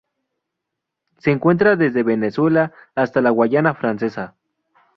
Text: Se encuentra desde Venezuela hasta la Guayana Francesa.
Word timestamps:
Se 1.19 1.29
encuentra 1.29 1.75
desde 1.75 2.01
Venezuela 2.01 2.71
hasta 2.95 3.21
la 3.21 3.29
Guayana 3.29 3.75
Francesa. 3.75 4.33